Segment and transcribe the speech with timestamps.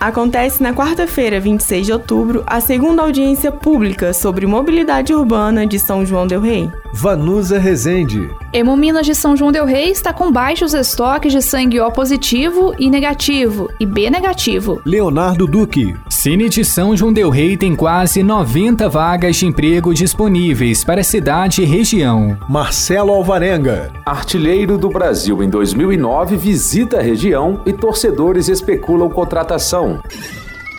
[0.00, 6.06] Acontece na quarta-feira, 26 de outubro, a segunda audiência pública sobre mobilidade urbana de São
[6.06, 6.70] João del Rei.
[6.92, 8.30] Vanusa Rezende.
[8.52, 12.88] Hemominas de São João del Rei está com baixos estoques de sangue O positivo e
[12.88, 14.80] negativo e B negativo.
[14.84, 15.96] Leonardo Duque.
[16.18, 21.04] Cine de São João del Rei tem quase 90 vagas de emprego disponíveis para a
[21.04, 22.36] cidade e região.
[22.48, 23.92] Marcelo Alvarenga.
[24.04, 30.02] Artilheiro do Brasil em 2009 visita a região e torcedores especulam contratação.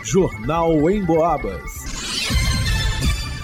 [0.04, 1.62] Jornal em Boabas.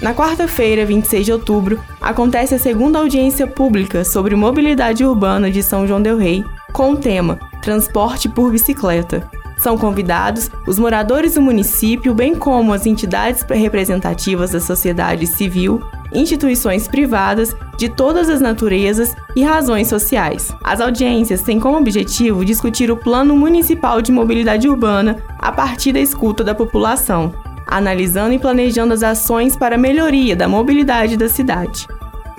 [0.02, 5.88] Na quarta-feira, 26 de outubro, acontece a segunda audiência pública sobre mobilidade urbana de São
[5.88, 6.44] João del Rei,
[6.74, 9.32] com o tema Transporte por bicicleta.
[9.66, 15.82] São convidados os moradores do município, bem como as entidades representativas da sociedade civil,
[16.14, 20.54] instituições privadas de todas as naturezas e razões sociais.
[20.64, 26.00] As audiências têm como objetivo discutir o Plano Municipal de Mobilidade Urbana a partir da
[26.00, 27.34] escuta da população,
[27.66, 31.88] analisando e planejando as ações para a melhoria da mobilidade da cidade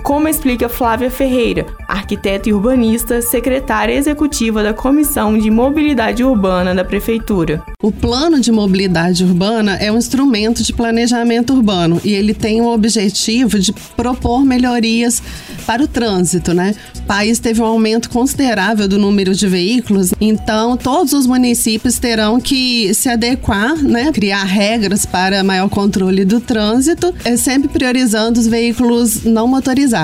[0.07, 6.85] como explica Flávia Ferreira, arquiteta e urbanista, secretária executiva da Comissão de Mobilidade Urbana da
[6.85, 7.61] Prefeitura.
[7.83, 12.67] O plano de mobilidade urbana é um instrumento de planejamento urbano e ele tem o
[12.73, 15.21] objetivo de propor melhorias
[15.65, 16.73] para o trânsito, né?
[16.99, 22.39] O país teve um aumento considerável do número de veículos, então todos os municípios terão
[22.39, 24.13] que se adequar, né?
[24.13, 29.96] Criar regras para maior controle do trânsito, é sempre priorizando os veículos não motorizados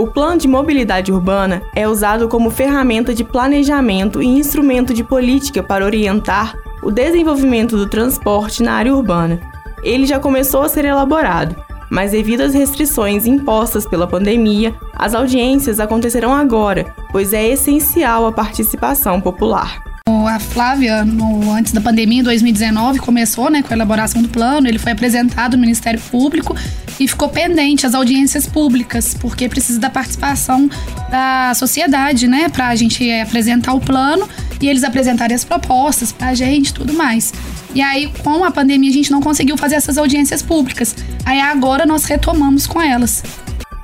[0.00, 5.62] o plano de mobilidade urbana é usado como ferramenta de planejamento e instrumento de política
[5.62, 9.38] para orientar o desenvolvimento do transporte na área urbana.
[9.82, 11.54] Ele já começou a ser elaborado,
[11.90, 18.32] mas devido às restrições impostas pela pandemia, as audiências acontecerão agora, pois é essencial a
[18.32, 19.89] participação popular.
[20.26, 24.66] A Flávia, no, antes da pandemia, em 2019, começou né, com a elaboração do plano.
[24.66, 26.56] Ele foi apresentado no Ministério Público
[26.98, 30.68] e ficou pendente as audiências públicas, porque precisa da participação
[31.10, 34.28] da sociedade, né, para a gente é, apresentar o plano
[34.60, 37.32] e eles apresentarem as propostas para a gente tudo mais.
[37.74, 40.94] E aí, com a pandemia, a gente não conseguiu fazer essas audiências públicas.
[41.24, 43.22] Aí agora nós retomamos com elas.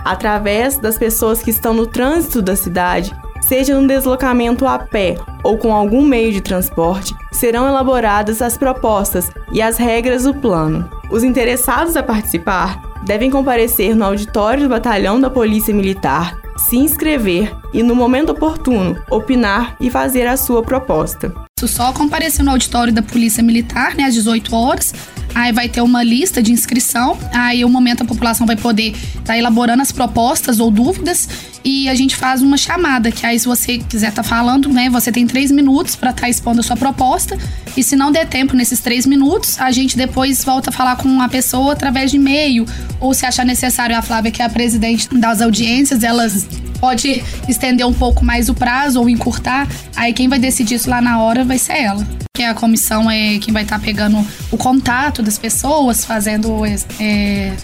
[0.04, 3.12] Através das pessoas que estão no trânsito da cidade,
[3.46, 9.30] seja no deslocamento a pé ou com algum meio de transporte, serão elaboradas as propostas
[9.52, 10.88] e as regras do plano.
[11.10, 17.54] Os interessados a participar devem comparecer no auditório do Batalhão da Polícia Militar, se inscrever
[17.72, 21.32] e, no momento oportuno, opinar e fazer a sua proposta.
[21.60, 24.92] Só comparecer no auditório da Polícia Militar, né, às 18 horas,
[25.36, 27.18] Aí vai ter uma lista de inscrição.
[27.30, 31.28] Aí o momento a população vai poder estar tá elaborando as propostas ou dúvidas
[31.62, 34.88] e a gente faz uma chamada, que aí se você quiser estar tá falando, né,
[34.88, 37.36] você tem três minutos para estar tá expondo a sua proposta.
[37.76, 41.20] E se não der tempo nesses três minutos, a gente depois volta a falar com
[41.20, 42.64] a pessoa através de e-mail
[42.98, 46.46] ou se achar necessário a Flávia, que é a presidente das audiências, elas
[46.78, 49.68] pode estender um pouco mais o prazo ou encurtar.
[49.94, 52.06] Aí quem vai decidir isso lá na hora vai ser ela
[52.36, 54.18] que a comissão é quem vai estar tá pegando
[54.52, 56.66] o contato das pessoas, fazendo
[57.00, 57.56] é,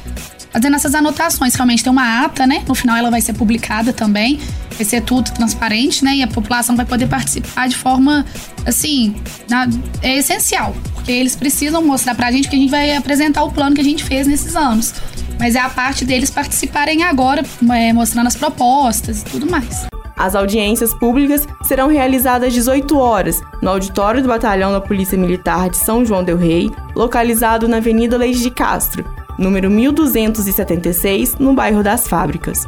[0.52, 1.54] fazendo essas anotações.
[1.54, 2.62] Realmente tem uma ata, né?
[2.66, 4.38] No final ela vai ser publicada também.
[4.76, 6.16] Vai ser tudo transparente, né?
[6.16, 8.24] E a população vai poder participar de forma,
[8.66, 9.14] assim,
[9.48, 9.68] na,
[10.02, 10.74] é essencial.
[10.94, 13.84] Porque eles precisam mostrar pra gente que a gente vai apresentar o plano que a
[13.84, 14.94] gente fez nesses anos.
[15.38, 17.42] Mas é a parte deles participarem agora,
[17.74, 19.86] é, mostrando as propostas e tudo mais.
[20.16, 25.68] As audiências públicas serão realizadas às 18 horas no auditório do Batalhão da Polícia Militar
[25.68, 29.04] de São João del Rei, localizado na Avenida Leite de Castro,
[29.38, 32.64] número 1276, no bairro das Fábricas.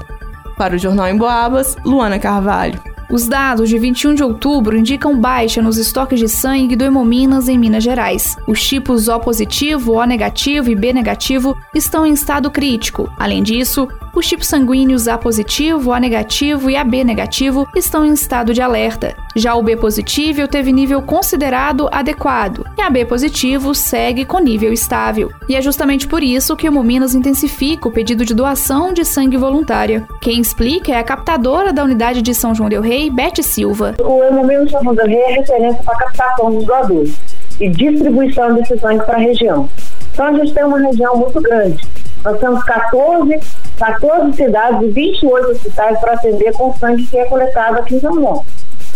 [0.56, 2.93] Para o Jornal em Boabas, Luana Carvalho.
[3.14, 7.56] Os dados de 21 de outubro indicam baixa nos estoques de sangue do Hemominas em
[7.56, 8.36] Minas Gerais.
[8.44, 13.08] Os tipos O positivo, O negativo e B negativo estão em estado crítico.
[13.16, 18.52] Além disso, os tipos sanguíneos A positivo, A negativo e AB negativo estão em estado
[18.52, 19.16] de alerta.
[19.36, 24.72] Já o B positivo teve nível considerado adequado e a B positivo segue com nível
[24.72, 25.32] estável.
[25.48, 29.36] E é justamente por isso que o Hemominas intensifica o pedido de doação de sangue
[29.36, 30.06] voluntária.
[30.20, 33.94] Quem explica é a captadora da unidade de São João del Rei, Bete Silva.
[34.00, 37.14] O João del Rei é referência para captação dos doadores
[37.60, 39.68] e distribuição desse sangue para a região.
[40.12, 41.82] Então a gente tem uma região muito grande
[42.24, 43.40] Nós temos 14,
[43.76, 48.14] 14 cidades e 28 hospitais para atender com sangue que é coletado aqui em São
[48.14, 48.44] João.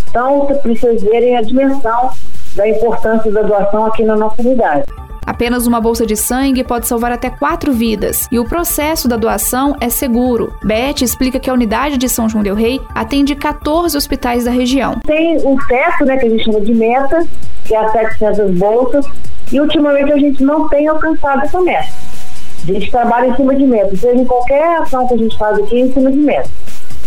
[0.08, 2.10] Então, vocês verem a dimensão
[2.56, 4.84] da importância da doação aqui na nossa unidade.
[5.28, 9.76] Apenas uma bolsa de sangue pode salvar até quatro vidas e o processo da doação
[9.78, 10.54] é seguro.
[10.64, 14.98] Beth explica que a unidade de São João Del Rei atende 14 hospitais da região.
[15.06, 17.26] Tem um teto, né, que a gente chama de meta,
[17.66, 19.04] que é as 700 bolsas,
[19.52, 21.90] e ultimamente a gente não tem alcançado essa meta.
[22.62, 25.58] A gente trabalha em cima de meta, seja em qualquer ação que a gente faz
[25.58, 26.48] aqui, em cima de meta.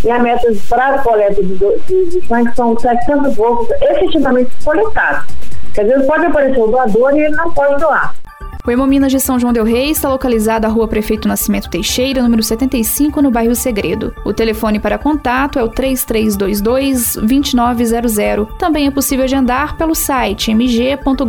[0.03, 5.40] E a meta para a coleta de, de, de sangue são 700 bolsas efetivamente coletadas.
[5.73, 8.13] Quer dizer, pode aparecer o doador e ele não pode doar.
[8.65, 12.43] O Hemominas de São João del Rei está localizado à Rua Prefeito Nascimento Teixeira, número
[12.43, 14.13] 75, no bairro Segredo.
[14.23, 18.47] O telefone para contato é o 3322-2900.
[18.59, 21.25] Também é possível agendar pelo site mg.gov.br.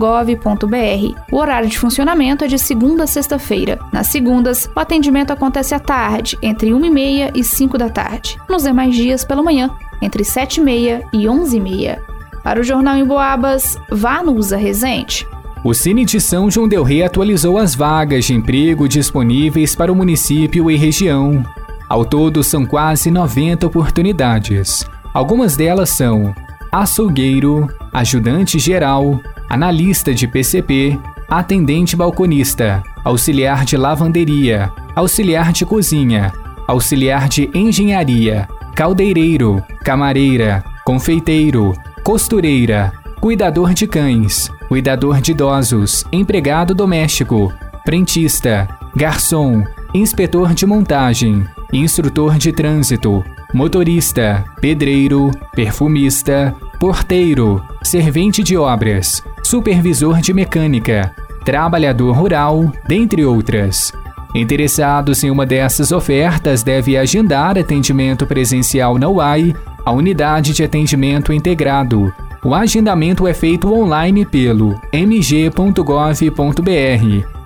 [1.32, 3.78] O horário de funcionamento é de segunda a sexta-feira.
[3.90, 8.36] Nas segundas, o atendimento acontece à tarde, entre 1h30 e 5 da tarde.
[8.46, 9.70] Nos demais dias, pela manhã,
[10.02, 12.11] entre 7h30 e 11h30.
[12.42, 15.26] Para o Jornal em Boabas, Vanusa Rezende.
[15.64, 19.94] O Cine de São João Del Rei atualizou as vagas de emprego disponíveis para o
[19.94, 21.44] município e região.
[21.88, 24.84] Ao todo, são quase 90 oportunidades.
[25.14, 26.34] Algumas delas são
[26.72, 30.98] açougueiro, ajudante geral, analista de PCP,
[31.28, 36.32] atendente balconista, auxiliar de lavanderia, auxiliar de cozinha,
[36.66, 47.52] auxiliar de engenharia, caldeireiro, camareira, confeiteiro, costureira, cuidador de cães, cuidador de idosos, empregado doméstico,
[47.84, 49.62] frentista, garçom,
[49.94, 60.32] inspetor de montagem, instrutor de trânsito, motorista, pedreiro, perfumista, porteiro, servente de obras, supervisor de
[60.32, 61.14] mecânica,
[61.44, 63.92] trabalhador rural, dentre outras.
[64.34, 69.54] Interessados em uma dessas ofertas deve agendar atendimento presencial na UAI,
[69.84, 72.12] a unidade de atendimento integrado,
[72.44, 75.82] o agendamento é feito online pelo mg.gov.br.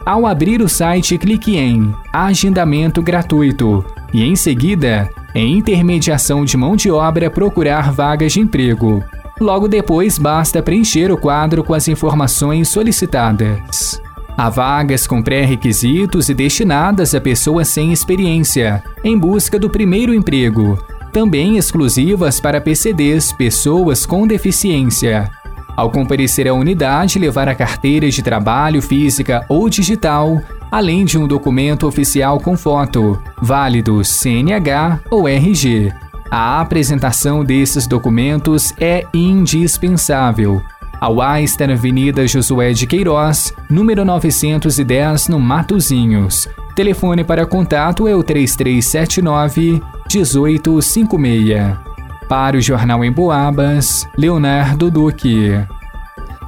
[0.06, 6.76] Ao abrir o site, clique em Agendamento gratuito e, em seguida, em Intermediação de mão
[6.76, 9.04] de obra, procurar vagas de emprego.
[9.38, 14.00] Logo depois, basta preencher o quadro com as informações solicitadas.
[14.34, 20.78] Há vagas com pré-requisitos e destinadas a pessoas sem experiência, em busca do primeiro emprego
[21.16, 25.30] também exclusivas para PCDs, pessoas com deficiência.
[25.74, 31.26] Ao comparecer à unidade, levar a carteira de trabalho física ou digital, além de um
[31.26, 35.90] documento oficial com foto, válido CNH ou RG.
[36.30, 40.60] A apresentação desses documentos é indispensável.
[41.00, 46.46] A UA está na Avenida Josué de Queiroz, número 910, no Matozinhos.
[46.76, 49.82] Telefone para contato é o 3379
[50.12, 51.74] 1856.
[52.28, 55.52] Para o Jornal em Boabas, Leonardo Duque.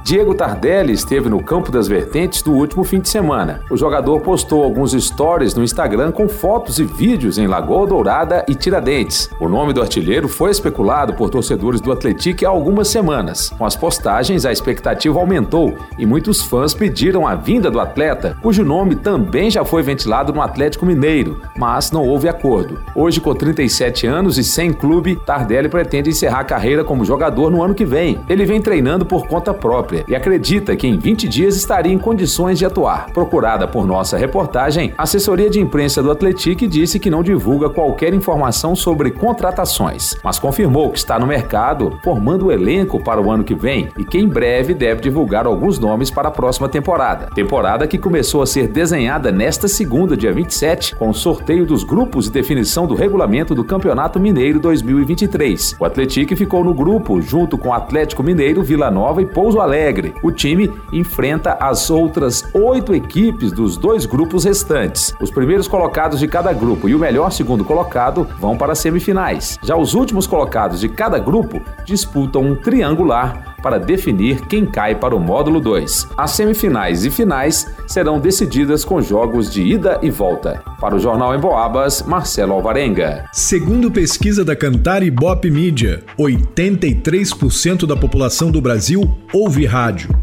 [0.09, 3.61] Diego Tardelli esteve no Campo das Vertentes do último fim de semana.
[3.69, 8.55] O jogador postou alguns stories no Instagram com fotos e vídeos em Lagoa Dourada e
[8.55, 9.29] Tiradentes.
[9.39, 13.53] O nome do artilheiro foi especulado por torcedores do Atlético há algumas semanas.
[13.55, 18.65] Com as postagens, a expectativa aumentou e muitos fãs pediram a vinda do atleta, cujo
[18.65, 22.79] nome também já foi ventilado no Atlético Mineiro, mas não houve acordo.
[22.95, 27.61] Hoje, com 37 anos e sem clube, Tardelli pretende encerrar a carreira como jogador no
[27.61, 28.19] ano que vem.
[28.27, 32.59] Ele vem treinando por conta própria e acredita que em 20 dias estaria em condições
[32.59, 33.11] de atuar.
[33.11, 38.13] Procurada por nossa reportagem, a assessoria de imprensa do Atlético disse que não divulga qualquer
[38.13, 43.43] informação sobre contratações, mas confirmou que está no mercado formando o elenco para o ano
[43.43, 47.27] que vem e que em breve deve divulgar alguns nomes para a próxima temporada.
[47.33, 52.27] Temporada que começou a ser desenhada nesta segunda, dia 27, com o sorteio dos grupos
[52.27, 55.75] e definição do regulamento do Campeonato Mineiro 2023.
[55.79, 60.13] O Atlético ficou no grupo junto com Atlético Mineiro, Vila Nova e Pouso Alegre Alegre.
[60.21, 65.15] O time enfrenta as outras oito equipes dos dois grupos restantes.
[65.21, 69.57] Os primeiros colocados de cada grupo e o melhor segundo colocado vão para as semifinais.
[69.63, 75.15] Já os últimos colocados de cada grupo disputam um triangular para definir quem cai para
[75.15, 76.09] o módulo 2.
[76.17, 80.61] As semifinais e finais serão decididas com jogos de ida e volta.
[80.79, 83.25] Para o Jornal em Boabas, Marcelo Alvarenga.
[83.33, 90.09] Segundo pesquisa da Cantar e Bop Mídia, 83% da população do Brasil ouve rádio,